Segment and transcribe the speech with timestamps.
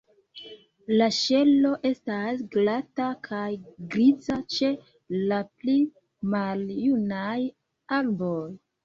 [0.99, 3.41] La ŝelo estas glata kaj
[3.97, 4.71] griza ĉe
[5.33, 5.77] la pli
[6.37, 7.37] maljunaj
[8.01, 8.43] arboj.